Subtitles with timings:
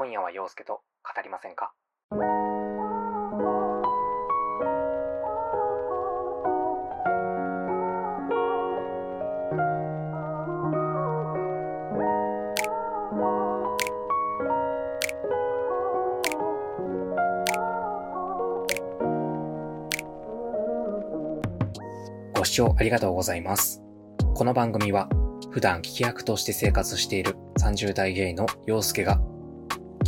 [0.00, 1.74] 今夜は陽介と語りませんか？
[22.38, 23.82] ご視聴ありがとうございます。
[24.34, 25.10] この番組は
[25.50, 29.20] 普段聞き役として生活している30代ゲイの陽介が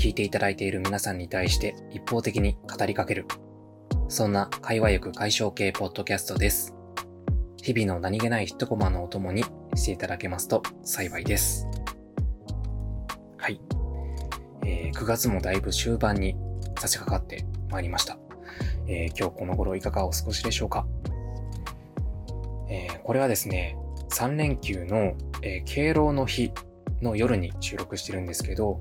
[0.02, 3.24] 聞いていただいている皆さんに対して一方的に語りかける
[4.08, 6.74] そんな会話欲解消系ポッドキャストです。
[7.62, 9.44] 日々の何気ない一コマのお供に
[9.76, 11.68] していただけますと幸いです。
[13.36, 13.60] はい。
[14.66, 16.34] えー9月もだいぶ終盤に
[16.80, 18.18] 差し掛かってまいりました。
[18.88, 20.84] えー今日この頃いかがお過ごしでしょうか？
[22.68, 23.76] えーこれはですね、
[24.10, 26.50] 3連休の、えー敬老の日
[27.00, 28.80] の夜に収録してるんですけど、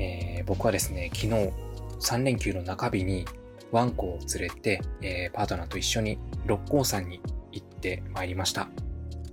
[0.00, 1.52] えー僕はですね、昨日
[2.00, 3.26] 3連休の中日に
[3.70, 7.20] ワンコを連れて、えーパートナーと一緒に六甲山に
[7.52, 8.68] 行ってまいりました。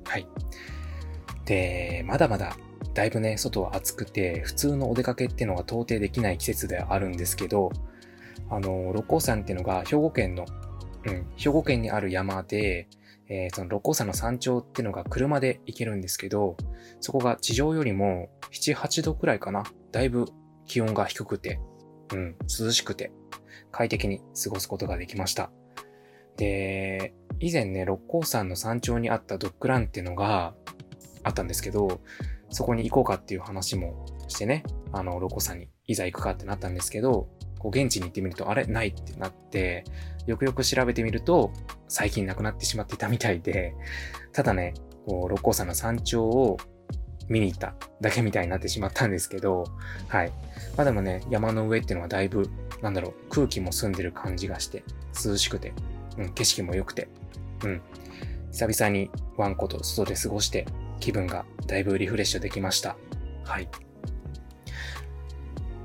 [0.03, 0.27] はい。
[1.45, 2.55] で、まだまだ
[2.97, 7.71] だいぶね、外は暑くて、普通のお出かけっていうのが到底できない季節ではあるんですけど、
[8.49, 10.45] あの、六甲山っていうのが兵庫県の、
[11.05, 12.87] うん、兵庫県にある山で、
[13.29, 16.57] えーその六甲山の山頂っていうのが車で行けるんですけど、
[16.99, 19.63] そこが地上よりも7、8度くらいかな。
[19.91, 20.25] だいぶ
[20.67, 21.59] 気温が低くて、
[22.13, 23.11] うん、涼しくて、
[23.71, 25.51] 快適に過ごすことができました。
[26.37, 30.53] で、以前ね、六甲山の山頂にあったドッグランっていうのが
[31.23, 32.01] あったんですけど、
[32.49, 37.27] そこに行こうかっていう話もしてね、あの、六甲山にいざ行くかってなったんですけど、
[37.59, 38.65] こう現地に行ってみると、あれ？
[38.65, 39.83] ないってなって、
[40.27, 41.51] よくよく調べてみると、
[41.87, 43.73] 最近なくなってしまっていたみたいで、
[44.31, 44.73] ただね、
[45.07, 46.57] こう、六甲山の山頂を
[47.29, 49.65] 見に行っただけみたいになってしまったんですけど、
[50.07, 50.31] はい。
[50.75, 52.49] まあでもね、山の上っていうのはだいぶ、
[52.81, 54.83] なんだろう、空気も澄んでる感じがして、
[55.25, 55.73] 涼しくて、
[56.17, 57.09] うん、景色も良くて、
[57.63, 57.81] うん。
[58.51, 60.65] 久々にワンコと外で過ごして、
[60.99, 62.95] 気分がだいぶリフレッシュできました。
[63.43, 63.67] はい。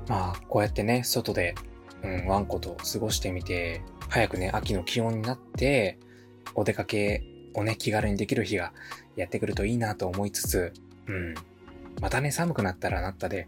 [0.07, 1.55] まあ、こうやってね、外で、
[2.03, 5.99] うん、ワンコと過ごしてみて、早くね、秋の気温になって、
[6.55, 7.23] お出かけ
[7.53, 8.73] をね、気軽にできる日が
[9.15, 10.73] やってくるといいなと思いつつ、
[11.07, 11.35] うん。
[12.01, 13.47] またね、寒くなったらなったで、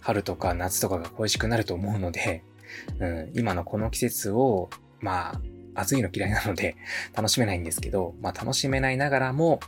[0.00, 2.42] 春とか夏とかが恋しくなると思うので、
[2.98, 4.70] うん、今のこの季節を、
[5.00, 5.32] ま
[5.74, 6.76] あ、暑いの嫌いなので、
[7.14, 9.60] 楽しめないんですけど、まあ楽しめないながらも、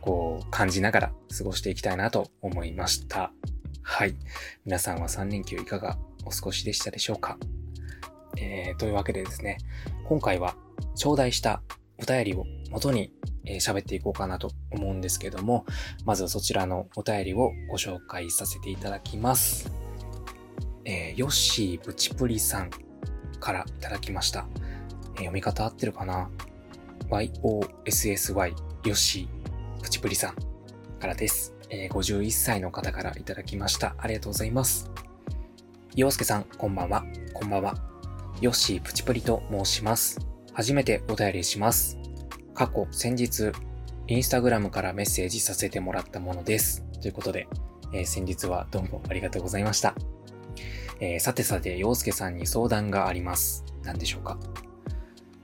[0.00, 3.32] こう、感じながら過ごしていきたいなと思いました。
[3.82, 4.14] はい。
[4.64, 7.38] 皆さんは3連休いかがお過ごしでしたでしょうか？
[8.36, 9.58] えー、というわけでですね、
[10.04, 10.54] 今回は
[10.94, 11.62] 頂戴した
[12.00, 13.12] お便りを元に
[13.60, 15.64] 喋っていこうかなと思うんですけども、
[16.04, 19.70] まずはそちらのお便りをご紹介させていただきます。
[20.84, 22.70] えー、ヨッシープチプリさん
[23.40, 24.46] からいただきました。
[25.16, 26.30] えー読み方合ってるかな
[27.10, 28.54] ?yossy
[28.84, 30.34] ヨッシープチプリさん
[30.98, 31.54] からです。
[31.70, 33.96] えー51歳の方からいただきました。
[33.98, 34.90] ありがとうございます。
[35.96, 37.04] 洋介さん、こんばんは。
[37.34, 37.74] こんばんは。
[38.40, 40.37] ヨッシープチプリと申します。
[40.58, 41.96] 初めてお便りします。
[42.52, 43.52] 過去、先日、
[44.08, 46.82] インスタグラムからメッセージさせてもらったものです。
[47.00, 47.46] ということで、
[47.92, 49.94] えー先日はどうもありがとうございました。
[50.98, 53.64] えーさてさて、洋介さんに相談があります。
[53.84, 54.36] 何でしょうか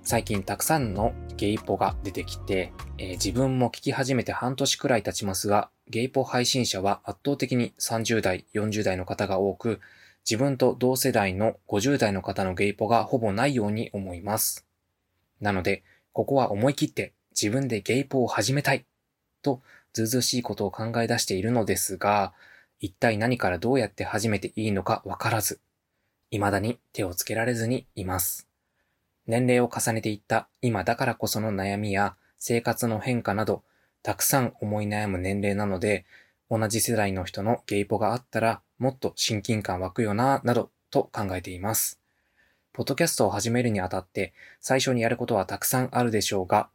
[0.02, 9.78] 最近たくさんのゲイポが出てきて、えー自分も聞き始めて半年くらい経ちますが、ゲイポ配信者は圧倒的に30代、40代の方が多く、
[10.28, 14.66] 自分と同世代の50代の方のゲイポがほぼないように思います。
[15.44, 18.86] なので、ここは思い切って自分でゲイポを始めたい
[19.42, 19.60] と、
[19.92, 22.32] ずうずうしいことを考え出しているのですが、
[22.80, 25.60] 一体何からどうやって始めていいのかわからず、
[26.30, 28.48] 未だに手をつけられずにいます。
[29.26, 33.62] 年齢を重ねていった今だからこその悩みや生活の変化など、
[34.02, 36.06] たくさん思い悩む年齢なので、
[36.50, 42.03] 同じ世代の人のゲイポがあったら、もっと親近感湧くよな、などと考えています。
[42.74, 46.68] ポッドキャストを始めるにあたって、最初にやることはたくさんあるでしょうが、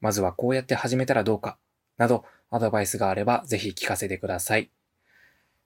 [0.00, 1.58] まずはこうやって始めたらどうか、
[1.96, 4.68] などアドバイスがあればぜひ聞かせてください。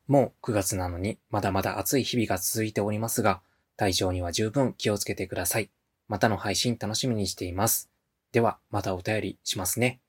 [0.06, 3.40] もう9月なのにまだまだ暑い日々が続いておりますが、
[3.78, 5.70] 体調には十分気をつけてください。
[6.06, 7.90] またの配信楽しみにしています。
[8.30, 10.00] では、またお便りしますね。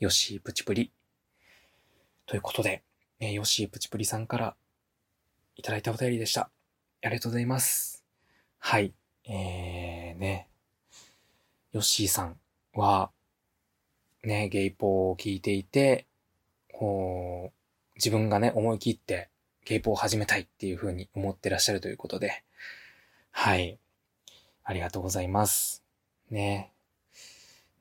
[0.00, 0.90] よしプチプリ。
[2.26, 2.82] ということで、
[3.20, 4.56] えーよしプチプリさんから
[5.54, 6.50] いただいたお便りでした。
[7.02, 8.04] ありがとうございます。
[8.58, 8.97] はい。
[9.28, 10.48] えー、ね。
[11.72, 12.36] ヨッシーさん
[12.74, 13.10] は、
[14.24, 16.06] ね、ゲイポーを聞いていて、
[16.72, 19.28] こう、自分がね、思い切って
[19.64, 22.42] ケーを始めたいっていう風に思ってらっしゃるということで、
[23.30, 23.78] はい。
[24.64, 25.84] ありがとうございます。
[26.30, 26.72] ね。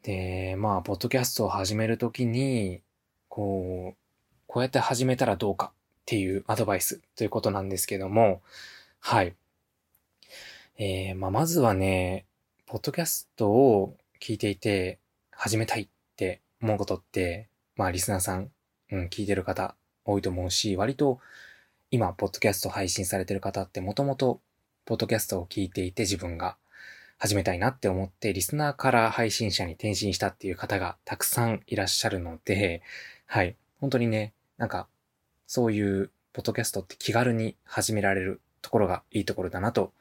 [0.03, 2.81] で、まあ、ポッドキャストを始めるときに、
[3.29, 3.97] こう、
[4.47, 5.73] こうやって始めたらどうかっ
[6.05, 8.41] ていうアドバイスということなんですけども、
[8.99, 9.35] はい。
[10.79, 12.27] えー、まあ、まずはね、
[12.67, 14.99] ポッドキャストを聞いていて
[15.31, 18.51] 始めたいって思うことって、まあ、リスナーさん、
[18.91, 19.73] うん、聞いてる方
[20.05, 21.19] 多いと思うし、割と
[21.89, 24.39] 今、ポッドキャスト配信されてる方ってもともと、
[24.85, 26.57] ポッドキャストを聞いていて自分が
[27.17, 32.83] 始めたいなって思って、リスナーから配信者に転身したっていう方がたくさんいらっしゃるので、
[33.25, 33.55] はい。
[33.79, 34.87] 本当にね、なんか、
[35.47, 39.91] そういう、ポッドキャストって気軽に始められるところがいいところだなと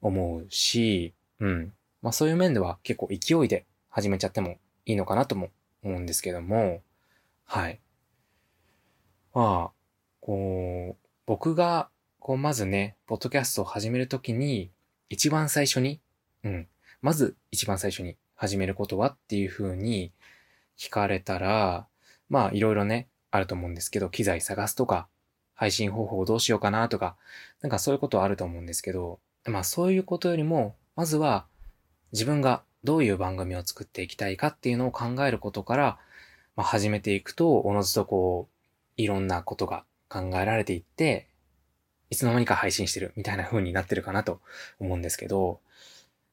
[0.00, 1.72] 思うし、うん。
[2.02, 4.56] まあそういう面では結構勢いで始めちゃっても
[4.86, 5.50] いいのかなとも
[5.82, 6.82] 思うんですけども、
[7.44, 7.80] はい。
[9.34, 9.72] まあ、
[10.20, 11.88] こう、僕が、
[12.18, 14.70] こう、まずね、ポッドキャストを始めるときに、
[15.08, 16.00] 一番最初に、
[16.44, 16.68] うん、
[17.02, 20.12] まず一番最初に始めることはっていう風に
[20.78, 21.86] 聞かれたら、
[22.28, 25.08] まあ、いろいろね、あると思うんですけど、機材探すとか、
[25.54, 27.16] 配信方法どうしようかなとか、
[27.60, 29.20] なんかそういうことはあると思うんですけど、
[29.50, 31.46] まあそういうことよりも、まずは
[32.12, 35.98] 自分がどういう番組を作っていきたいかっていうのを考えることから、
[36.56, 41.28] まあ、始めていくと、おのずとこう、いろんなことが考えられていって、
[42.10, 44.40] いつの間にか配信してるみたいな風になってるかなと
[44.80, 45.60] 思うんですけど、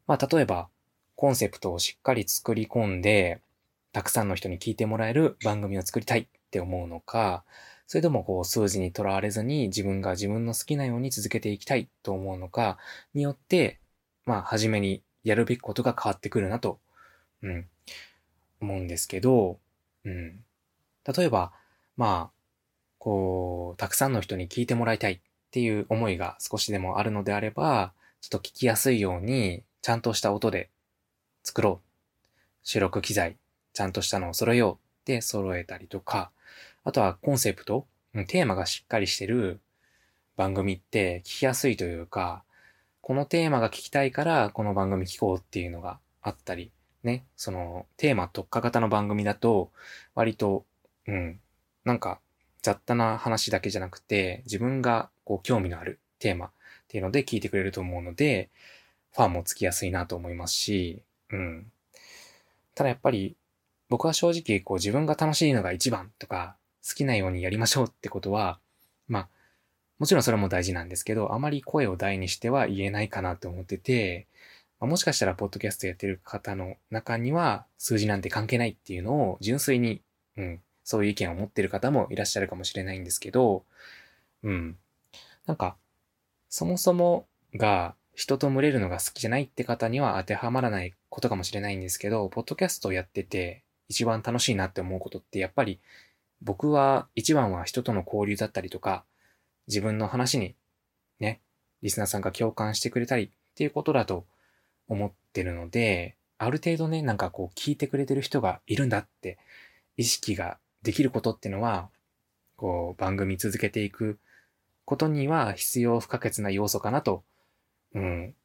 [0.08, 0.69] まあ例えば、
[1.16, 3.42] コンセプトをしっかり作り込んで、
[3.92, 7.44] たくさんの人に聞いてもらえる番組を作りたいって思うのか、
[7.88, 12.78] それともこう数字にとらわれずに自分が自分の好きなように続けていきたいと思うのか
[13.13, 13.80] によって、
[14.25, 16.80] まあ初めにやるべきことが変わってくるなと、
[17.42, 17.68] うん、
[18.62, 19.60] 思うんですけど、
[20.06, 20.39] うん。
[21.18, 21.54] 例えば、
[21.95, 22.38] まあ、
[22.98, 25.19] こう、たくさんの人に聞いてもらいたいっ
[25.51, 30.69] ていう思いが少しでもあるのであれば、ちょっと聞きやすいように、ちゃんとした音で
[31.44, 31.88] 作ろう。
[32.63, 33.38] 収録機材、
[33.74, 36.31] ちゃんとしたのを揃えようって揃えたりとか、
[36.83, 37.85] あとはコンセプト、
[38.27, 39.59] テーマがしっかりしてる
[40.35, 42.44] 番組って聞きやすいというか、
[43.01, 46.71] このテーマが聞きたいからこの番組聞こうっていうのがあったり、
[47.03, 49.71] ね、そのテーマ特化型の番組だと
[50.13, 50.65] 割と、
[51.07, 51.39] うん、
[51.85, 52.19] なんか
[52.62, 56.50] 雑多な話だけじゃなくて、自分がこう興味のあるテーマっ
[56.88, 58.50] ていうので聞いてくれると思うので、
[59.13, 61.01] ファンもつきやすいなと思いますし、
[61.31, 61.71] うん。
[62.75, 63.35] ただやっぱり、
[63.89, 66.57] 僕は正直こう自分が楽しいのが一番とか、
[66.88, 68.60] 好きなようにやりましょうってことは、
[69.07, 69.30] まあ、
[70.00, 74.28] もちろんそれも大事なんですけど、あまり声を大にしては言えないかなと思ってて、
[74.80, 80.01] まあ、もしかしたらポッドキャストやってる方の中には数字なんて関係ないっていうのを純粋に、
[80.38, 83.66] うん、そういう意見を持ってる方もいらっしゃるかもしれないんですけど、
[84.44, 84.78] うん。
[85.45, 85.75] なんか、
[86.50, 87.25] そもそも
[87.56, 95.80] が人と群れるのが好きじゃないって方には当てはまらないことかもしれないんですけど、ポッドキャストをやってて一番楽しいなって思うことってやっぱり
[96.42, 99.04] 僕は一番は人との交流だったりとか、
[99.68, 100.56] 自分の話に
[101.19, 101.42] ね、
[101.81, 104.25] リスナーさんが共感してくれたりっていうことだと
[104.88, 109.38] 思ってるので、ある程度ね、なんかこう聞いてくれてる人がいるんだって
[109.98, 111.89] 意識ができることっていうのは、
[112.56, 114.19] こう、番組続けていく
[114.86, 117.24] ことには必要不可欠な要素かなと、
[117.94, 118.36] うん、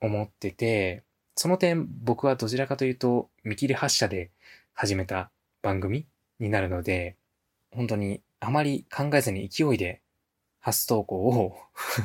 [0.00, 1.02] 思ってて、
[1.34, 4.30] その点僕はどちらかというと見切り発車で
[4.74, 5.30] 始めた
[5.62, 6.06] 番組
[6.40, 7.16] になるので、
[7.70, 10.00] 本当にあまり考えずに勢いで
[10.60, 11.56] 初投稿を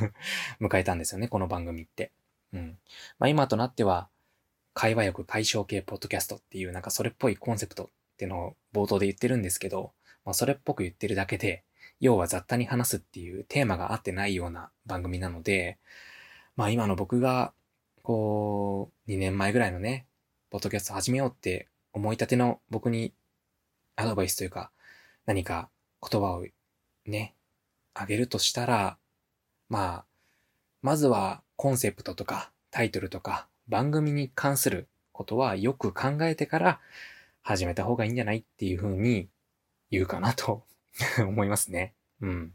[0.62, 2.12] 迎えたんですよね、この番組って。
[2.53, 2.77] うん。
[3.20, 4.10] まあ今となっては、
[4.74, 9.93] 会話力解消系ポッドキャストっていうなんかそれっぽいコンセプトっていうのを冒頭で言ってるんですけど、
[10.25, 11.63] まあ、それっぽく言ってるだけで、
[12.00, 15.77] 要は雑多に話すっていうテーマが合ってないような番組なので、
[16.55, 17.53] まあ今の僕が、
[18.01, 20.05] こう、2年前ぐらいのね、
[20.50, 23.13] ポッドキャスト始めようって思い立ての僕に
[23.96, 24.72] アドバイスというか、
[25.25, 25.70] 何か
[26.01, 26.46] 言葉を
[27.06, 27.34] ね、
[27.94, 28.98] あげるとしたら、
[29.70, 30.06] まあ、
[30.82, 36.80] まずはコンセプトとかタイトルとか番組に関することはよく考えてから
[37.42, 39.30] 始めた方がいいんじゃないっていう風に
[39.92, 40.63] 言うかなと
[41.20, 41.94] 思いますね。
[42.22, 42.53] うん。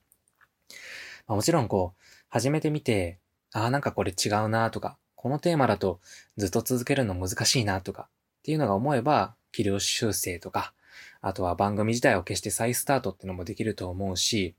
[1.27, 3.19] まあ、もちろんこう、始めてみて、
[3.53, 6.01] ああ、なんかこれ違うなとか、このテーマだと
[6.37, 10.73] ずっと続けるの難しいなとかっていうのが思えば、気量修正とか、
[11.21, 14.55] あとは番組自体を消して再スタートってのもできると思うし、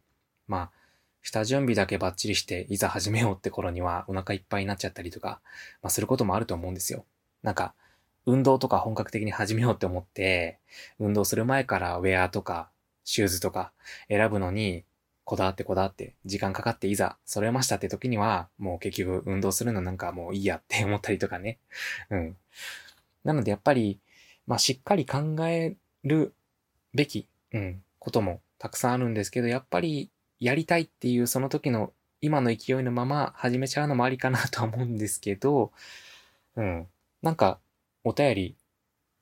[0.48, 0.72] まあ、
[1.22, 5.42] 下準備だけバッチリして、いざ始めようって頃にはお腹いっぱいになっちゃったりとか、
[5.82, 7.06] まあすることもあると思うんですよ。
[7.44, 7.74] なんか、
[8.26, 10.60] 運動とか本格的に始めようって思って、
[11.00, 12.70] 運動する前からウェアとか
[13.04, 13.72] シューズとか
[14.08, 14.86] 選ぶのに、
[15.24, 21.60] こだわってこだわって時間かかっていざ揃えましたって時には、もう結局運動するのなんかもういいやって思ったりとかね。
[22.10, 22.38] うん。
[23.24, 24.00] なのでやっぱり、
[24.48, 26.34] まあしっかり考える
[26.94, 35.72] べき、うん、こともたくさんあるんですけど、やっぱりやりたいっていうその時の今の勢いのまま始めちゃうのもありかなとは思うんですけど、
[36.56, 36.88] うん。
[37.22, 37.60] なんか、
[38.04, 38.56] お便り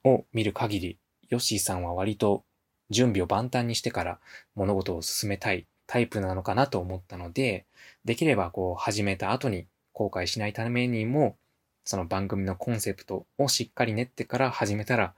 [0.04, 0.98] を見る限り、
[1.30, 2.44] ヨッシーさんは割と
[2.90, 4.20] 準備を万端にしてから
[4.56, 7.66] 物事を進めたいタイプなのかなと思ったので、
[8.06, 11.38] できればこう始めた後に後悔しないためにも、
[11.86, 15.14] その番組のコンセプトをしっかり練ってから始めたら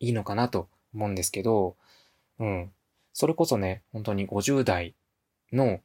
[0.00, 1.76] いいのかなと思うんですけど、
[2.38, 2.72] うん。
[3.12, 4.94] それこそね、本当に50代
[5.52, 5.80] の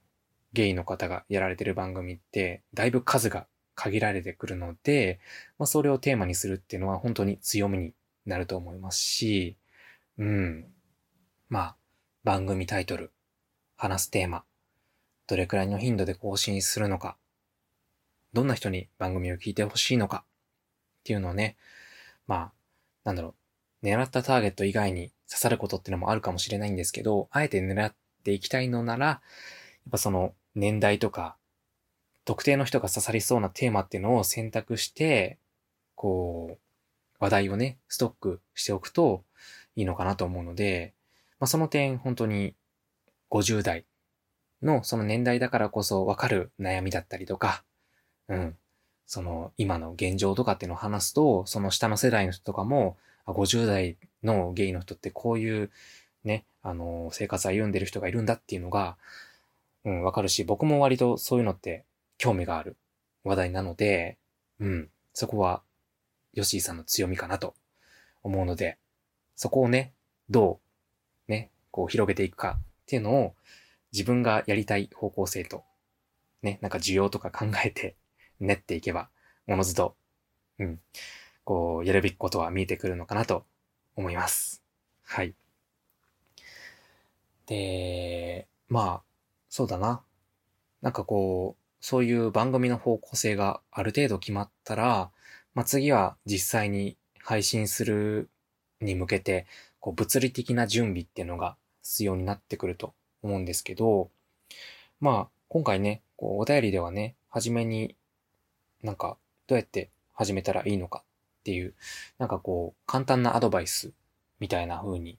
[0.53, 5.19] ゲイの方がやられてる番組って、だいぶ数が限られてくるので、
[5.57, 7.93] まあ、それをテーマにするっていうのは本当に強みに
[8.25, 9.55] なると思いますし、
[10.17, 10.65] うん。
[11.49, 11.75] まあ、
[12.23, 13.11] 番組タイトル、
[13.77, 14.43] 話すテーマ、
[15.27, 17.17] どれくらいの頻度で更新するのか、
[18.33, 20.23] どんな人に番組を聞いてほしいのか
[20.99, 21.57] っていうのをね、
[22.27, 22.51] まあ、
[23.03, 23.35] なんだろう、
[23.83, 29.21] 狙ったターゲット以外に刺さることってのもあるかもしれないんですけど、あえて狙っていきたいのなら、や
[29.89, 31.35] っぱその年代とか、
[32.25, 35.39] 特定の人が刺さりそうなテーマっていうのを選択して、
[35.95, 36.57] こう、
[37.19, 39.23] 話題をね、ストックしておくと
[39.75, 40.93] いいのかなと思うので、
[41.39, 42.55] まあ、その点、本当に
[43.29, 43.85] 50代
[44.61, 47.63] のその年代だからこそわかる悩みだったりとか、
[48.27, 48.57] うん。
[49.05, 52.97] その今の現状とかっていうのを話すと、その下の世代の人とかも、
[53.27, 55.71] 50代のゲイの人ってこういう
[56.23, 58.97] ね、あの、生活歩んでる人がいるんだっていうのが、
[59.83, 61.85] うん、わかるし、僕も割とそういうのって
[62.17, 62.77] 興味がある
[63.23, 64.17] 話題なので、
[64.59, 65.63] うん、そこは、
[66.33, 67.55] ヨシーさんの強みかなと
[68.23, 68.77] 思うので、
[69.35, 69.93] そこをね、
[70.29, 70.59] ど
[71.27, 73.35] う、ね、こう広げていくかっていうのを
[73.91, 75.63] 自分がやりたい方向性と、
[76.41, 77.95] ね、なんか需要とか考えて
[78.39, 79.09] 練っていけば、
[79.47, 79.95] おのずと、
[80.59, 80.79] うん、
[81.51, 83.43] こう、やるべきことは見えてくるのかなと
[83.97, 84.63] 思います。
[85.03, 85.35] はい。
[87.45, 89.01] で、まあ、
[89.49, 90.01] そうだな。
[90.81, 95.11] なんかこう、そういう番組の方向性がある程度決まったら、
[95.53, 98.29] まあ、次は実際に配信する
[98.79, 99.45] に向けて、
[99.81, 102.93] こう物理的な準備っていうのが必要になってくると
[103.23, 104.09] 思うんですけど、
[105.01, 107.97] まあ、今回ね、こうお便りではね、はじめに
[108.83, 109.17] なんか
[109.47, 111.03] どうやって始めたらいいのか
[111.41, 111.73] っていう、
[112.19, 113.91] なんかこう、簡単なアドバイス
[114.39, 115.17] みたいな風に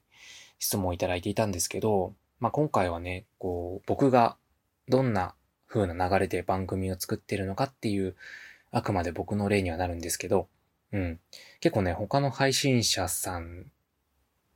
[0.57, 4.37] 質問をいただいていたんですけど、まあ今回はね、こう、僕が
[4.87, 5.35] どんな
[5.67, 8.15] 風な流れで番組を作ってるのかっていう、
[8.71, 10.47] あくまで僕の例にはなるんですけど、
[10.93, 11.19] うん。
[11.59, 13.65] 結構ね、他の配信者さん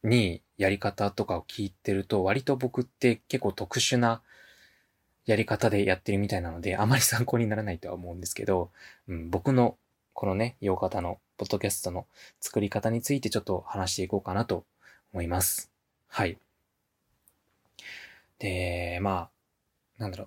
[0.03, 4.21] にやり方とかを聞いてると、割と僕って結構特殊な
[5.25, 8.71] やり方でやってるみたいなので、あまり参考にならないとは思うんですけど、
[9.07, 9.77] うん、僕の
[10.13, 12.07] このね、洋方のポッドキャストの
[12.39, 14.65] 作り方についてちょっと話していこうかなと
[15.13, 15.71] 思います。
[16.07, 16.37] はい。
[18.39, 19.29] で、ま
[19.97, 20.25] あ、なんだろ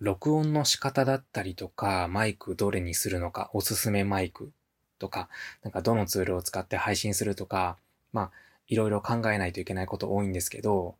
[0.00, 4.52] う、録音の仕方だったりとか、マイクどれにするのか、おすすめマイク
[4.98, 5.28] とか、
[5.62, 7.76] なんかどのツールを使って配信するとか、
[8.12, 8.30] まあ、
[8.68, 10.96] いろいろ考えないといけないこと多いんですけど、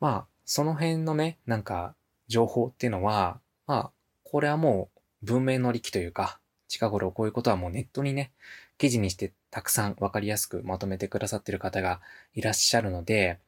[0.00, 1.94] まあ、その辺のね、なんか、
[2.28, 3.90] 情報っていうのは、まあ、
[4.24, 4.88] これはも
[5.22, 6.38] う文明の利器というか、
[6.70, 8.30] 近頃こういうことはもうネットにね、
[8.78, 12.00] 記事にしてたくさんわかりやすくまとめてくださってる方が
[12.32, 13.40] いらっしゃるので、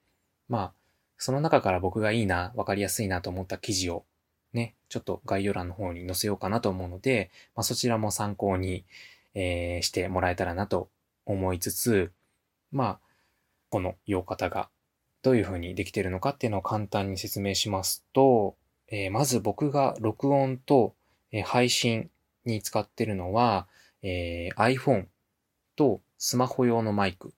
[0.48, 0.72] まあ、
[1.18, 4.04] その中から僕がいいな、わかりやすいなと思った記事を
[4.52, 8.84] ね、ちょっと概要欄の方に載せようかなと思うので、まあ、そちらも参考に、
[9.34, 10.88] えー、してもらえたらなと
[11.24, 12.10] 思いつつ、
[12.72, 12.98] まあ、
[13.70, 14.68] この用方が
[15.22, 18.56] どういう風にできてるのかっていうのを簡単に説明しますと、
[18.88, 20.94] えー、まず僕が録音と、
[21.30, 22.10] え、配信
[22.44, 23.66] に使ってるのは、
[24.02, 25.06] えー、iPhone
[25.76, 27.34] とスマホ用のマイク。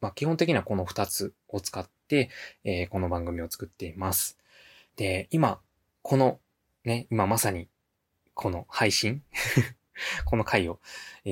[0.00, 2.30] まあ、基本的にはこの2つを使って、
[2.64, 4.38] えー、この番組を作っています。
[4.96, 5.60] で、今、
[6.02, 6.40] この、
[6.84, 7.68] ね、今まさに、
[8.34, 9.22] この配信
[10.24, 10.80] この回を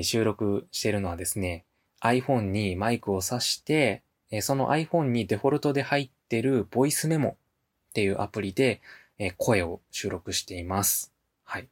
[0.03, 1.65] 収録してるのはですね、
[2.01, 4.03] iPhone にマイクを挿して、
[4.41, 7.37] その iPhone にデフォルトで入ってるボイスメモ
[7.89, 8.81] っていうアプリで
[9.37, 11.13] 声を収録しています。
[11.43, 11.67] はい。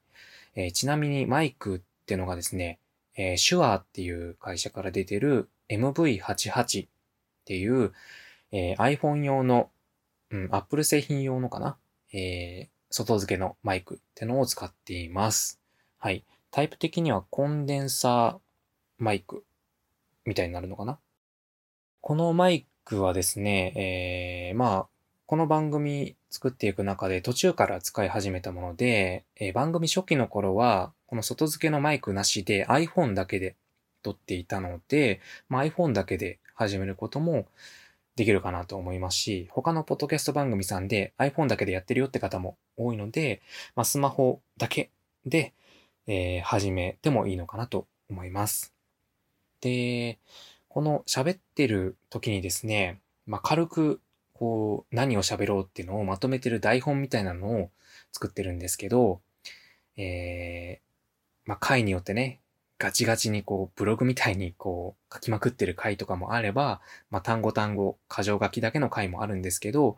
[0.55, 2.79] えちなみにマイクってのがですね、
[3.15, 6.89] えシュアーっていう会社から出てる MV88 っ
[7.45, 7.93] ていう、
[8.51, 9.69] え iPhone 用の、
[10.31, 11.77] うん、Apple 製品用のかな、
[12.13, 15.59] えー、外付けのマイクってのを使っています。
[15.97, 16.23] はい。
[16.51, 18.39] タイプ的にはコンデンサー
[18.97, 19.43] マイク
[20.25, 20.99] みたいになるのかな
[22.01, 24.87] このマイクはですね、えー、まあ、
[25.25, 33.55] この番組作っていく中で途中から使い始めたもので、えー、番組初期の頃は、この外付けのマイクなしで iPhone だけで
[34.03, 37.48] 撮っていたので、まあ、iPhone だけで始めることも
[38.15, 43.41] できるかなと思いますし、他のポッドキャスト番組さんで iPhone だけでやってるよって方も多いので、
[43.75, 44.91] まあ、スマホだけ
[45.25, 45.53] で、
[46.05, 48.74] えー、始めてもいいのかなと思います。
[49.62, 50.19] で、
[50.67, 54.01] この喋ってる時にですね、まあ、軽く
[54.39, 57.69] こう何を喋ろうっていうのをまとめてる台本みたいなのを
[58.13, 59.19] 作ってるんですけど、
[59.98, 62.39] えー、まあ、回によってね、
[62.77, 66.79] ガチガチにこう、ブログみたいにこう、書きまくってる回とかもあれば、
[67.10, 69.98] まあ、単語単語、箇条書きだけの回もあるんですけど、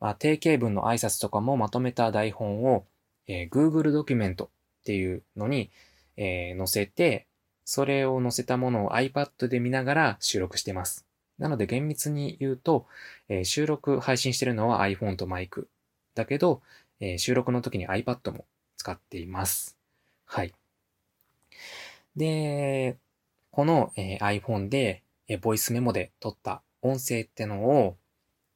[0.00, 2.86] まあ、定型文の挨拶とかもまとめた台本を、
[3.26, 4.48] えー、Google ドキュメントっ
[4.84, 5.70] ていうのに、
[6.16, 7.26] えー、載せて、
[7.66, 11.11] それを載せたものを iPad で見ながら収録してます。
[11.38, 12.86] なので厳密に言うと、
[13.28, 15.68] えー、収録配信してるのは iPhone とマイク。
[16.14, 16.62] だけど、
[17.00, 18.44] えー、収録の時に iPad も
[18.76, 19.76] 使っています。
[20.24, 20.54] はい。
[22.16, 22.96] で、
[23.50, 27.96] この、えー、iPhone で、えー、ボイスメモで撮った音声ってのを、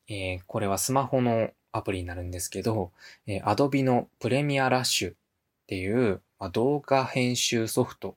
[0.09, 2.92] えー、これはスマホのアプリになるんですけど、
[3.26, 5.14] えー、Adobe のプレミアラッシュっ
[5.66, 8.16] ていう、まあ、動画編集ソフト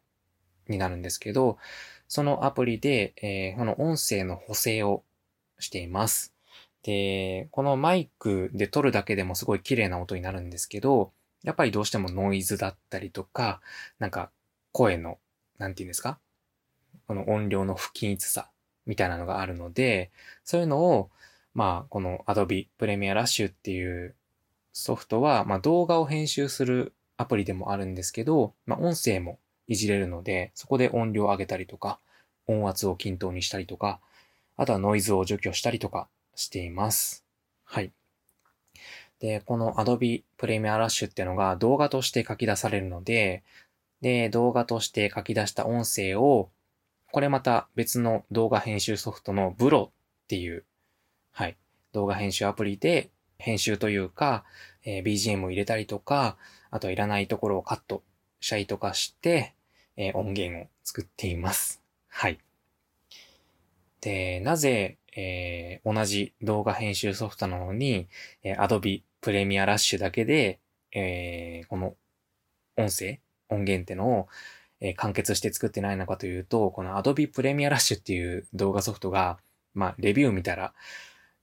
[0.68, 1.58] になるんですけど、
[2.10, 5.04] そのアプリで、えー、この音声の補正を
[5.60, 6.34] しています。
[6.84, 11.14] で、このマイクで撮るだけでもすごい綺麗な音になるんですけど、
[11.44, 13.62] やっぱりどうしてもノイズだったりとか、
[14.00, 14.32] なんか
[14.74, 15.20] 声の
[15.58, 16.20] なんて言うんですか？
[17.08, 18.50] この音量の不均一さ
[18.86, 20.12] みたいなのがあるので、
[20.44, 21.10] そういうのを、
[21.54, 24.16] まあ、この Adobe Premiere Rush っていう
[24.74, 29.40] ソフトは、まあ、動画を編集するアプリでもあるんですけど、まあ、音声も
[29.70, 32.00] いじれるので、そこで音量を上げたりとか、
[32.48, 34.02] 音圧を均等にしたりとか、
[34.58, 37.24] あとはノイズを除去したりとかしています。
[37.64, 37.92] はい。
[39.20, 43.44] で、この Adobe Premiere Rush っていうのが動画として書き出されるので、
[44.02, 46.50] で、動画として書き出した音声を、
[47.12, 49.92] これまた別の動画編集ソフトのブロ
[50.24, 50.66] っていう、
[51.32, 51.58] はい、
[51.92, 54.46] 動画編集アプリで編集というか、
[54.84, 56.38] えー、BGM を入れたりとか、
[56.72, 58.02] あとはいらないところをカット
[58.40, 59.54] したりとかして、
[60.00, 61.82] えー、音源を作っています。
[62.08, 62.40] はい。
[64.00, 68.08] で、なぜ、えー、同じ動画編集ソフトなのに、
[68.44, 70.60] えー、Adobe Premiere Rush だけで、
[70.94, 71.96] えー、この
[72.78, 74.28] 音声音源ってのを、
[74.80, 79.38] えー、完結して作ってないのかというと、この Adobe Premiere Rush っていう動画ソフトが、
[79.74, 80.74] まあ、レビュー見たら、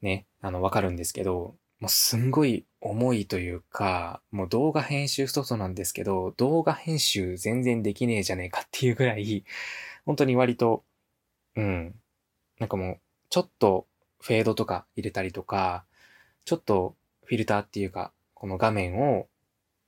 [0.01, 9.45] ね、あの、わかるんですけど、もうすんごい重いというか、もう動画編集ソフトなんですけど、動画編集全然できねえじゃねえかっていうぐらい、
[10.05, 10.85] 本当に割と、
[11.57, 11.95] うん、
[12.59, 13.87] なんかもう、ちょっと
[14.21, 15.85] フェードとか入れたりとか、
[16.45, 19.29] ちょっとフィルターっていうか、この画面を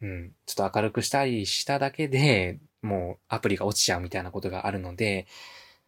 [0.00, 5.26] うん、ちょっと明るくしたりしただけで、もうアプリが落ちちゃうみたいなことがあるので、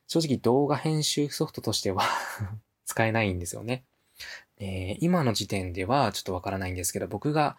[0.09, 2.03] 正直動画編集ソフトとしては
[2.85, 3.85] 使えないんですよね。
[4.61, 7.57] えー、今の時点ではちょっとわからないんですけど、僕が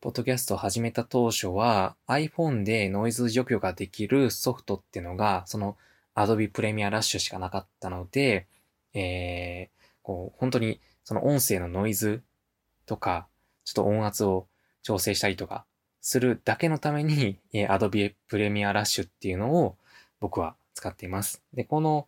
[0.00, 5.76] ポッドキャストを始めた当初は iPhone でノイズ除去ができるソフトっていうのが、その
[6.14, 8.46] Adobe Premiere Rush しかなかったので、
[8.94, 12.22] えー、こう、本当にその音声のノイズ
[12.86, 13.28] とか、
[13.64, 14.46] ちょっと音圧を
[14.82, 15.66] 調整したりとか
[16.00, 19.76] するだけのために、えー、Adobe Premiere Rush っていうのを
[20.20, 21.42] 僕は使っています。
[21.52, 22.06] で、この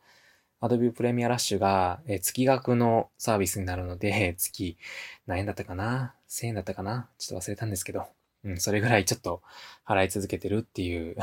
[0.62, 4.79] Adobe Premiere Rush が、え、月額のサービスになるので、 月
[5.27, 7.11] 何円だったかな ?1000 円だったかな？
[7.18, 8.07] ちょっと忘れたんですけど、
[8.44, 9.42] うん、それぐらいちょっと
[9.85, 11.22] 払い続けてるっていう ちょ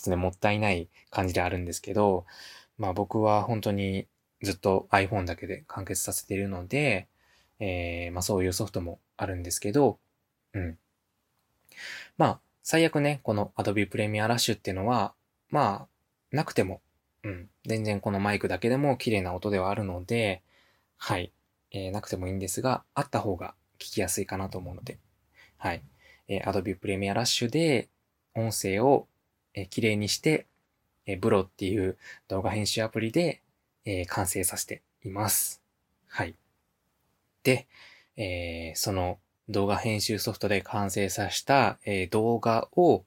[0.00, 2.24] っとね、もったいない感じであるんですけど、
[2.78, 4.06] まあ僕は本当に
[4.42, 7.08] ずっと iPhone だけで完結させているので、
[7.58, 9.98] えー、まあそういうソフトもあるんですけど、
[10.54, 10.78] うん。
[12.16, 15.14] まあ、最悪ね、この Adobe Premiere Rush っていうのは、
[15.48, 15.88] ま
[16.32, 16.80] あ、なくても、
[17.24, 20.42] うん、全然このマイクだけでも綺麗な音ではあるので、
[20.96, 21.32] はい、
[21.70, 24.98] えー、なくてもいいんですが、あった方が聞きやすいかなと思うので、
[25.58, 25.82] はい、
[26.28, 27.88] えー、Adobe Premiere Rush で
[28.34, 29.06] 音声を、
[29.54, 30.46] えー、綺麗にして、
[31.06, 31.96] えー、ブロっていう
[32.28, 33.42] 動画編集アプリで、
[33.84, 35.60] えー、完成させています。
[36.08, 36.34] はい。
[37.42, 37.66] で、
[38.16, 43.04] えー、その動画編集ソフトで完成させた、えー、動画を、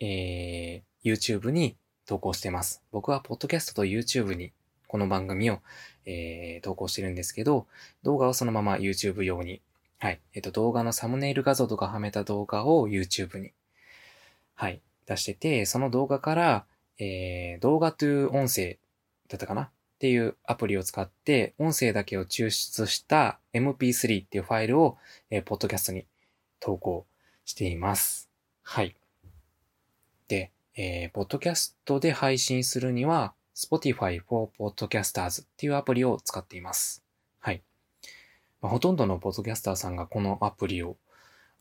[0.00, 2.82] えー、YouTube に投稿してます。
[2.92, 4.52] 僕はポッドキャストと YouTube に
[4.86, 5.60] この番組を、
[6.04, 7.66] えー、投稿してるんですけど、
[8.02, 9.60] 動画をそのまま YouTube 用に、
[9.98, 13.52] はい、えっ、と、動画のサムネイル画像とかはめた動画を YouTube に、
[14.54, 16.64] はい、出してて、その動画から、
[16.98, 18.78] えー、動画という音声
[19.28, 19.62] だったかな？
[19.62, 24.98] っていうアプリを使って、音声だけを抽出した MP3 っていうファイルを、
[25.30, 26.06] えー、ポッドキャストに
[26.60, 27.06] 投稿
[27.44, 28.30] しています。
[28.62, 28.94] はい。
[30.78, 37.02] えー、ポッドキャストで配信するには、Spotify for Podcasters っていうアプリを使っています。
[37.38, 37.62] はい。
[38.60, 40.98] まあ、ほとんどのポッドキャスターさんがこのアプリを、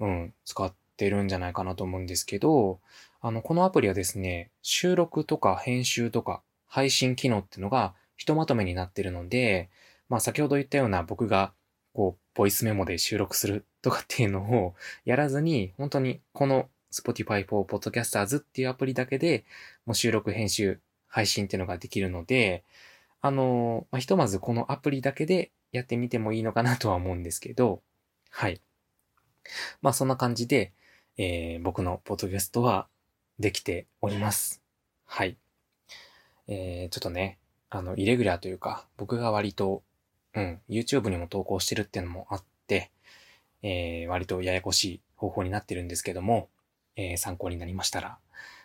[0.01, 2.81] うん、使ってるんじゃないかなと思うんですけど、
[3.21, 9.69] あの、このアプリはですね、収録とか編集とか配信機能っていうのがひとまとめになってるので、
[10.09, 11.53] まあ先ほど言ったような僕が
[11.93, 14.75] こう、ボイスメモで収録するとかっていうのを
[15.05, 16.67] やらずに、本当にこの
[17.01, 19.45] Spotify for Podcasters っていうアプリだけで
[19.85, 22.63] もう収録、編集、配信っていうのができるので、
[23.21, 27.81] あの、まあ、ひとまずこのアプリだけでやってみてもいいのかなとは思うんですけど、
[28.29, 28.61] はい。
[29.81, 30.73] まあそんな感じで、
[31.17, 32.87] えー、僕のポッドキャストは
[33.39, 34.61] できております。
[35.05, 35.37] はい。
[36.47, 39.83] えー、ちょっとね、あの、イレギュラーというか、僕が割と、
[40.33, 42.91] うん、YouTube にも投稿してるっていうのもあって、
[43.63, 46.49] えー、割とややこしい方法になってるんですけども、
[46.95, 48.17] えー、参考になりましたら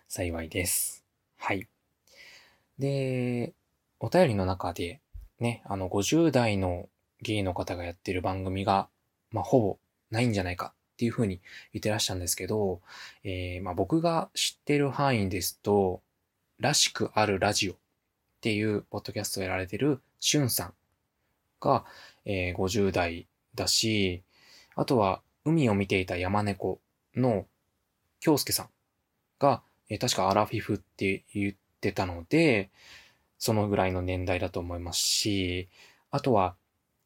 [0.09, 1.05] 幸いです。
[1.37, 1.69] はい。
[2.79, 3.53] で、
[4.01, 5.01] お便りの中で、
[5.39, 6.89] ね、あの、50代の
[7.23, 8.89] ゲイの方がやってる番組が、
[9.31, 9.79] まあ、ほぼ
[10.11, 11.41] ないんじゃないかっていうふうに
[11.73, 12.81] 言ってらっしゃるんですけど、
[13.25, 16.03] えー、まあ、僕が知ってる範囲ですと、
[16.59, 17.77] らしくあるラジオっ
[18.41, 20.75] ていうポッドキャストをやられてるしゅんさん
[21.61, 21.85] が、
[22.25, 24.23] えー、50代だし、
[24.77, 26.81] あとは海を見ていた山猫
[27.15, 27.47] の
[28.21, 28.69] 京介さん
[29.39, 32.71] が、え、確かアラフィフって言ってたので、
[33.39, 35.69] そのぐらいの年代だと思いますし、
[36.11, 36.55] あとは、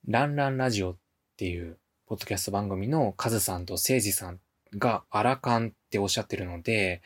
[0.06, 0.96] ランランラジオっ
[1.36, 4.40] ていうポッドキャスト番組のカズさんとセイジさん
[4.76, 7.00] がアラカンっておっしゃってるので、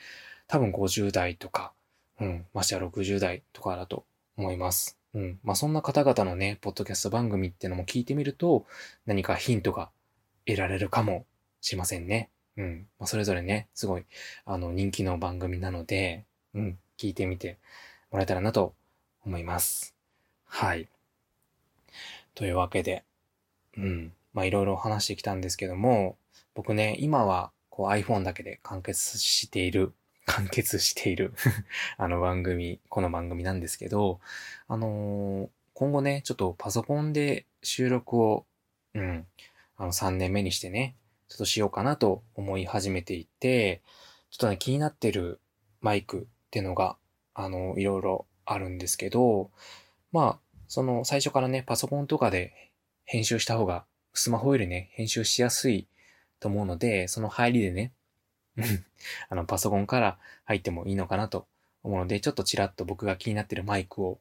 [0.48, 1.72] 多分50代とか、
[2.20, 4.04] うん、ましてや60代とかだと
[4.36, 4.98] 思います。
[5.14, 5.38] うん。
[5.44, 8.66] まあ、そんな方々のね、ポッドキャスト番組ってのも聞いてみると、
[9.06, 9.90] 何かヒントが
[10.46, 11.26] 得られるかも
[11.60, 12.30] しれませんね。
[12.58, 12.86] うん。
[12.98, 14.04] まあ、それぞれね、すごい、
[14.44, 17.56] あの、人気の番組なので、うん、聞いてみて
[18.10, 18.74] もらえたらなと
[19.24, 19.94] 思います。
[20.44, 20.88] はい。
[22.34, 23.04] というわけで、
[23.76, 24.12] うん。
[24.34, 26.16] まあ、いろいろ話してきたんですけども、
[26.54, 29.92] 僕ね、今は、こう iPhone だけで完結している
[30.26, 31.32] 完結している
[31.96, 34.20] あの番組、この番組なんですけど、
[34.66, 38.44] あのー、今後ね、ちょっとパソコンで収録を、
[38.94, 39.26] うん、
[39.76, 40.96] あの3年目にしてね、
[41.28, 43.82] ちょっとしようかなと思い始めていて、
[44.30, 45.40] ちょっとね、気になってる
[45.80, 46.96] マイクってのが、
[47.34, 49.50] あの、いろいろあるんですけど、
[50.10, 52.72] まあ、その最初からね、パソコンとかで
[53.04, 55.86] 編集した方が、スマホよりね、編集しやすい
[56.40, 57.92] と思うので、その入りでね、
[59.28, 61.46] あの、パソコンから入ってもいいのかなと
[61.82, 64.18] 思うので、ちょっとちらっと僕が気になってるマイクを、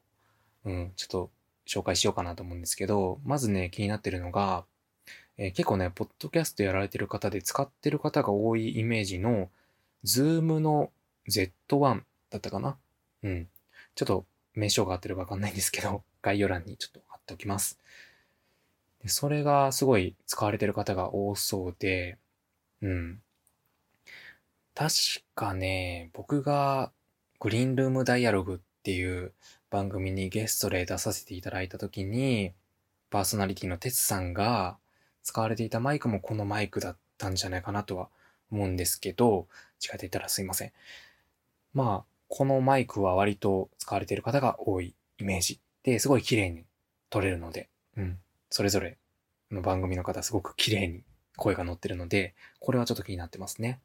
[0.64, 1.30] うん、ちょっと
[1.66, 4.64] 紹介しようかなと思うんですけど、まずね、気になってるのが、
[5.38, 9.48] えー、結構ね、ポッドキャストやられてる方で使ってる方が多いイメージの、
[10.02, 10.90] ズームの
[11.28, 12.76] Z1 だったかな？
[13.22, 13.48] うん。
[13.94, 17.78] ちょっと名称が合ってるかわかんないんですけど、 概要欄にちょっと貼っておきます。
[19.02, 22.18] でそれがすごい使われてる方が多そうで、
[22.82, 23.22] うん。
[24.74, 24.92] 確
[25.34, 26.92] かね、僕が
[27.38, 29.32] グリーンルームダイアログっていう
[29.70, 32.54] 番組にゲストで出させていただいた時に、
[33.10, 34.78] パーソナリティのテツさんが
[35.22, 38.08] 使われていたマイクもこのマイクだったんじゃないかなとは
[38.50, 39.46] 思うんですけど、
[39.82, 40.72] 違っていたらすいません。
[41.74, 46.64] まあ、このマイクは割と使われている方が多いイメージで、すごい綺麗に
[47.10, 48.18] 撮れるので、うん。
[48.50, 48.98] それぞれ
[49.50, 51.02] の番組の方すごく綺麗に
[51.36, 53.80] 声が乗ってるので、これはちょっと気になってますね。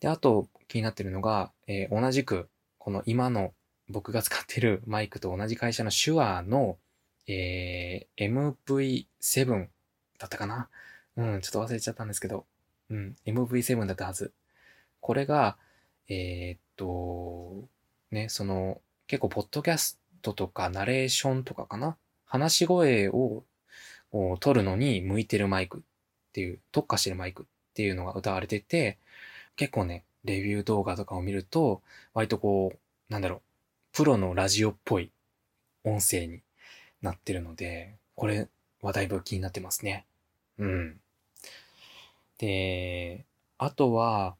[0.00, 3.52] で、あと気になってるのが、えー、同じく、この今の
[3.88, 6.78] 僕が使ってるマイクと同じ会社の手話の、
[7.26, 8.54] えー、
[9.20, 9.68] MV7
[10.18, 10.68] だったかな？
[11.16, 12.44] うん、ちょっと忘れちゃったんですけど、
[12.90, 14.32] うん、MV7 だったはず。
[15.00, 15.56] これが、
[16.08, 17.68] えー、っと、
[18.10, 21.96] ね、その、結構、ポッドキャストとか、ナレーションとかかな？
[22.24, 23.44] 話し声を
[24.40, 25.80] 取るのに向いてるマイクっ
[26.32, 28.98] ていう、特化してるマイクっていうのが歌われてて、
[29.56, 32.78] 結構ね、レビュー動画とかを見ると、割とこう、
[33.12, 33.40] なんだろう、
[33.92, 35.10] プロのラジオっぽい
[35.84, 36.42] 音声に
[37.00, 38.48] なってるので、これ
[38.82, 40.04] はだいぶ気になってますね。
[40.58, 41.00] うん。
[42.38, 43.24] で、
[43.58, 44.36] あとは、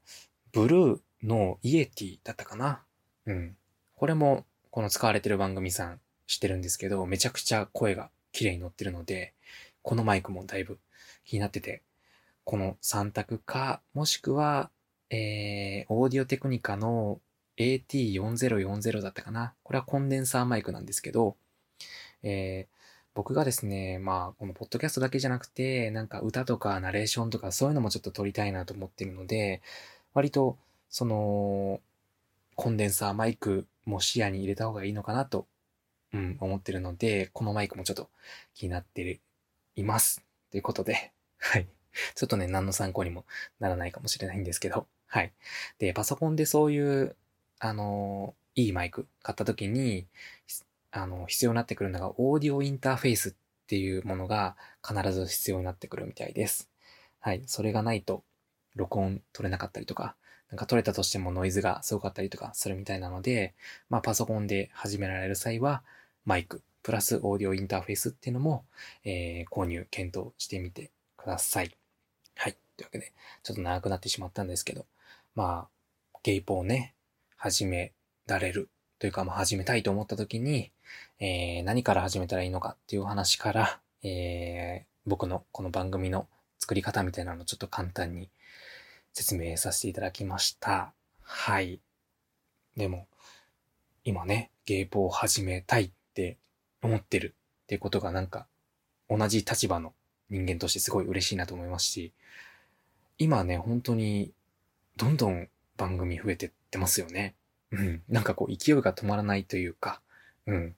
[0.53, 2.83] ブルーのイエティだったかな。
[3.27, 3.57] うん。
[3.97, 9.35] これも、この使われてる番組さん知ってるんですけど、めちゃくちゃ声が綺麗に乗ってるので、
[9.83, 10.79] このマイクもだいぶ
[11.25, 11.83] 気になってて、
[12.45, 14.71] この3択か、もしくは、
[15.11, 17.21] えー、オーディオテクニカの
[17.59, 19.55] AT4040 だったかな。
[19.63, 21.37] これはコンデンサーマイクなんですけど、
[22.23, 22.78] えー、
[23.19, 29.61] 僕がですね、まあ、このポッドキャストだけじゃなくて、なんか歌とかナレーションとかそういうのもちょっと撮りたいなと思ってるので、
[30.15, 30.57] 割と、
[30.89, 31.81] その、
[32.55, 35.49] コンデンサーマイクも視野に入れた方がいいのかなと、
[36.15, 38.09] うん、思ってるので、このマイクもちょっと
[38.55, 39.21] 気になって
[39.75, 40.23] います。
[40.53, 41.67] ということで、はい。
[42.15, 43.25] ちょっとね、何の参考にも
[43.59, 45.33] ならないかもしれないんですけど、はい。
[45.81, 47.17] で、パソコンでそういう、
[47.59, 50.07] あの、いいマイク買った時に、
[50.91, 53.33] あの、必要になってくるのが、オーディオインターフェースっ
[53.67, 56.71] ていうものが必ず必要になってくるみたいです。
[57.21, 57.43] はい。
[57.47, 58.25] それがないと、
[58.75, 60.17] 録音取れなかったりとか、
[60.51, 63.55] なんか取れたとしてもノイズがすごかったりとかするみたいなので、
[63.91, 65.83] まあパソコンで始められる際は、
[66.25, 68.65] マイク、プラスオーディオインターフェースっていうのも、
[69.05, 71.77] えー、購入、検討してみてください。
[72.37, 72.57] はい。
[72.77, 74.87] というわけで、ちょっと長くなってしまったんですけど、
[75.35, 76.95] まあ、ゲイポをね、
[77.37, 77.93] 始め
[78.27, 80.73] られるというか、まあ、始めたいと思った時に、
[81.21, 86.27] えー、何から始めたらいいのかっていう話から、えー、僕のこの番組の
[86.59, 88.29] 作り方みたいなのをちょっと簡単に
[89.13, 90.93] 説明させていただきました。
[91.23, 91.81] はい。
[92.77, 93.07] でも、
[94.05, 96.37] 今ね、ゲイポを始めたいって
[96.83, 97.35] 思ってる
[97.65, 98.47] っていうことがなんか、
[99.09, 99.95] 同じ立場の
[100.31, 102.13] 人間としてすごい嬉しいなと思いますし、
[103.19, 104.33] 今ね、本当に、
[104.97, 107.35] どんどん番組増えてってますよね。
[107.73, 108.03] うん。
[108.09, 110.01] なんかこう勢いが止まらないというか、
[110.47, 110.75] うん。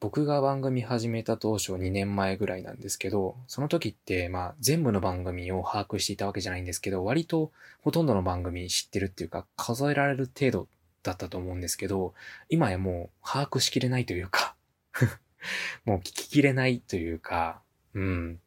[0.00, 10.68] 僕が番組始めた当初2年前ぐらいなんですけど、その時ってまあ全部の番組を把握していたわけじゃないんですけど、割とほとんどの番組知ってるっていうか数えられる程度
[11.02, 12.14] だったと思うんですけど、
[12.48, 14.56] 今やもう把握しきれないというか
[15.84, 17.62] もう聞ききれないというか、
[17.94, 18.40] うん。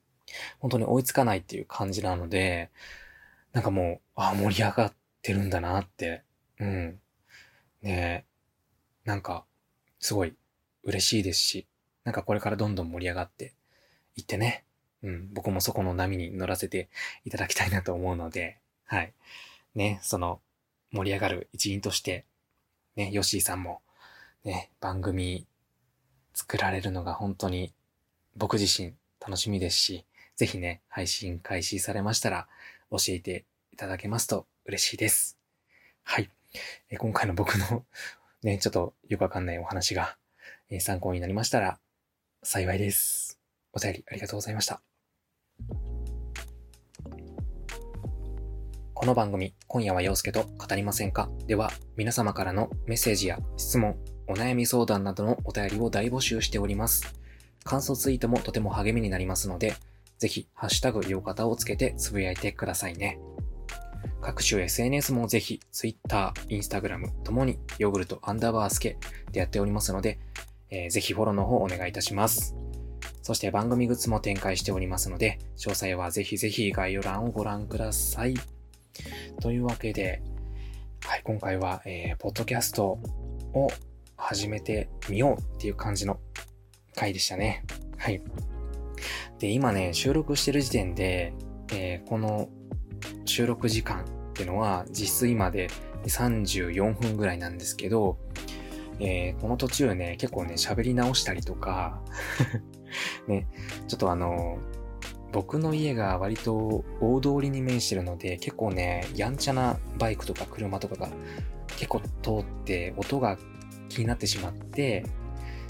[0.60, 2.70] 本当に追いつかないっていう感じなので、
[3.54, 6.24] なんかもう、ああ、盛り上がってるんだなって、
[6.60, 7.00] うん。
[7.86, 8.26] ね
[9.06, 9.46] えなんか、
[10.00, 10.34] すごい
[10.84, 11.68] 嬉しいですし、
[12.04, 13.54] なんかこれからどんどん盛り上がって
[14.16, 14.66] いってね、
[15.04, 16.90] うん、僕もそこの波に乗らせて
[17.26, 19.14] いただきたいなと思うので、はい。
[19.76, 20.40] ね、その
[20.92, 22.26] 盛り上がる一員として、
[22.96, 23.82] ね、ヨッシーさんも、
[24.44, 25.46] ね、番組
[26.34, 27.72] 作られるのが本当に
[28.36, 32.48] 僕自身楽しみですし、ぜひね、配信開始されましたら
[32.90, 35.38] 教えていただけますと嬉しいです。
[36.04, 36.32] はい。
[36.90, 37.86] え今回の僕の
[38.44, 40.18] ね、ちょっとよくわかんないお話が、
[40.70, 41.80] え参考になりましたら
[42.44, 43.40] 幸いです。
[43.74, 44.82] お便りありがとうございました。
[48.94, 51.30] この番組、今夜は陽介と語りませんか？
[51.48, 57.14] では、皆様からのメッセージや質問、お悩み相談などのお便りを大募集しております。
[57.64, 59.74] 感想ツイートもとても励みになりますので、
[60.18, 63.20] ぜひ、ハッシュタグ、よう方をつけてつぶやいてくださいね。
[64.26, 68.98] 各種 SNS もぜひ Twitter、Instagram ともにヨーグルトアンダーバースケ
[69.32, 70.18] でやっておりますので、
[70.72, 72.56] えー、ぜひフォローの方お願いいたします。
[73.22, 78.34] そして番組グッズも展開しておりますので、詳細はぜひぜひ概要欄をご覧ください。
[79.42, 80.24] というわけで、
[81.02, 82.98] はい、今回は、えー、ポッドキャスト
[83.54, 83.68] を
[84.18, 86.20] 始めてみようっていう感じの
[86.96, 87.64] 回でしたね。
[88.00, 88.24] はい。
[89.38, 91.32] で、今ね、収録してる時点で、
[91.72, 92.50] えー、この
[93.26, 95.70] 収録時間っていうのは実質今で
[96.04, 98.18] 34分ぐらいなんですけど、
[99.00, 102.02] えー、この途中ね、結構ね、喋り直したりとか
[103.28, 103.48] ね、
[103.88, 104.58] ちょっとあの、
[105.32, 111.10] 僕の家が割と大通りに面してるので、結構ね、やんちゃなバイクとか車とかが
[111.78, 113.38] 結構通って音が
[113.88, 115.06] 気になってしまって、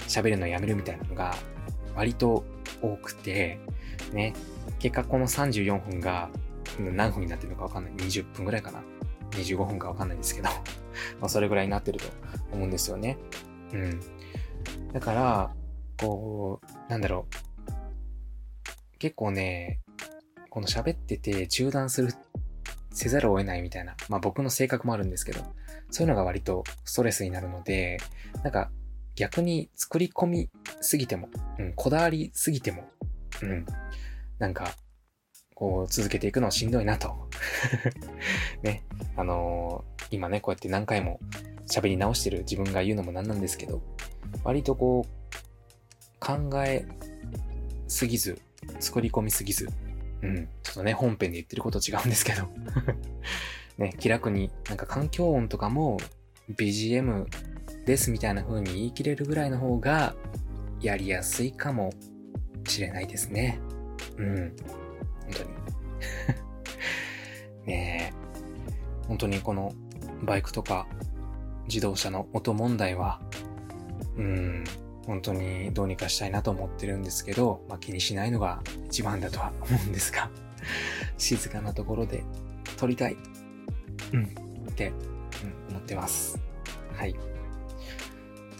[0.08, 1.36] 喋るのやめるみたいなのが
[1.96, 2.44] 割と
[2.82, 3.60] 多くて、
[4.12, 4.34] ね、
[4.80, 6.32] 結果この34分が
[6.80, 7.94] 何分になってるのかわかんない。
[7.94, 8.84] 20分ぐらいかな。
[9.32, 10.50] 25分かわかんないんですけど
[11.20, 12.06] まあそれぐらいになってると
[12.52, 13.18] 思うんですよね。
[13.74, 14.00] うん。
[14.94, 15.56] だから、
[16.00, 18.98] こう、なんだろう。
[18.98, 19.82] 結構ね、
[20.50, 22.14] この喋ってて中断する、
[22.92, 25.42] せざるを得ないみたいな、まあ僕の性格もあるんですけど、
[25.92, 27.98] そういうのが割とストレスになるので、
[28.44, 28.72] なんか
[29.16, 30.50] 逆に作り込み
[30.82, 32.90] すぎても、うん、こだわりすぎても、
[33.42, 33.66] うん、
[34.40, 34.76] なんか
[35.56, 37.30] こう続けていくのはしんどいなと
[38.62, 38.84] ね。
[39.16, 41.20] あのー、今ね、こうやって何回も
[41.66, 43.82] 喋り直してる自分が言うのもなんなんですけど、
[44.44, 46.86] 割とこう、考え
[47.88, 48.40] すぎず、
[48.80, 49.70] 作り込みすぎず、
[50.22, 52.50] うん、ちょっとね、本編で言ってること違うんですけど
[53.78, 55.98] ね、気楽に、なんか環境音とかも
[56.54, 57.28] BGM
[57.86, 60.16] ですみたいな風に言い切れるぐらいの方が
[60.82, 61.94] やりやすいかも
[62.68, 63.60] しれないですね。
[64.18, 64.56] うん。
[65.26, 65.50] 本当に。
[67.66, 69.74] ねえ、本当にこの
[70.24, 70.88] バイクとか
[71.68, 73.20] 自動車の音問題は、
[74.18, 74.64] うん、
[75.06, 80.30] 本当にどうにかしたいなと思ってるんですけど、まあ、気にしないのが一番だとは思うんですが、
[81.18, 82.24] 静かなところで
[82.78, 83.18] 撮りたい。
[84.14, 84.24] うん、
[84.70, 86.40] って、うん、思ってます。
[86.94, 87.16] はい。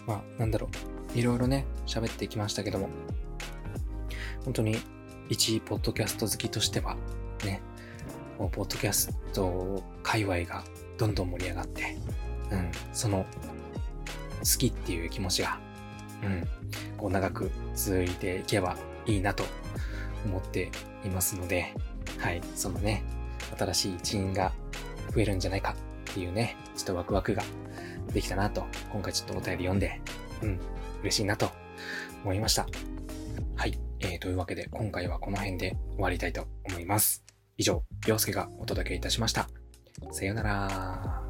[0.06, 0.68] まあ、なんだろ
[1.14, 1.18] う。
[1.18, 2.88] いろいろね、喋ってきましたけども、
[4.44, 4.76] 本当に
[5.28, 6.96] 一ポッドキャスト好きとしては、
[7.44, 7.60] ね、
[8.38, 10.64] もうポッドキャスト界隈が
[10.98, 11.96] どんどん盛り上がって、
[12.50, 13.26] うん、その
[14.38, 15.58] 好きっていう気持ちが、
[16.22, 16.48] うん、
[16.96, 19.44] こう長く続いていけばいいなと
[20.24, 20.70] 思って
[21.04, 21.74] いますので、
[22.18, 23.04] はい、そのね、
[23.58, 24.52] 新しい一員が
[25.14, 25.74] 増えるんじゃないか
[26.10, 27.42] っていうね、ちょっとワクワクが
[28.12, 30.00] できたなと、今回ちょっとお便り読んで、
[30.42, 30.60] うん、
[31.02, 31.50] 嬉しいなと
[32.22, 32.66] 思いました。
[33.56, 37.24] はい、えー、というわけで今回はこの辺で終わりたいと思います。
[37.56, 39.48] 以上、洋介がお届けいたしました。
[40.12, 41.25] さようなら。